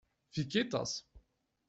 [0.31, 1.05] Wie geht das?